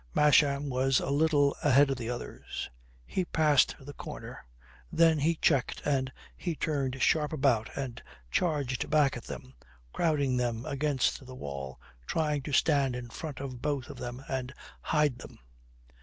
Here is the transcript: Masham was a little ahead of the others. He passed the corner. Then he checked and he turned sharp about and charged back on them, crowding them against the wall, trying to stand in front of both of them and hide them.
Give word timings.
Masham 0.15 0.67
was 0.71 0.99
a 0.99 1.11
little 1.11 1.55
ahead 1.63 1.91
of 1.91 1.97
the 1.97 2.09
others. 2.09 2.71
He 3.05 3.23
passed 3.23 3.75
the 3.79 3.93
corner. 3.93 4.43
Then 4.91 5.19
he 5.19 5.35
checked 5.35 5.79
and 5.85 6.11
he 6.35 6.55
turned 6.55 6.99
sharp 7.03 7.31
about 7.31 7.69
and 7.77 8.01
charged 8.31 8.89
back 8.89 9.15
on 9.15 9.21
them, 9.27 9.53
crowding 9.93 10.37
them 10.37 10.65
against 10.65 11.23
the 11.27 11.35
wall, 11.35 11.79
trying 12.07 12.41
to 12.41 12.51
stand 12.51 12.95
in 12.95 13.09
front 13.11 13.39
of 13.39 13.61
both 13.61 13.91
of 13.91 13.99
them 13.99 14.25
and 14.27 14.55
hide 14.81 15.19
them. 15.19 15.37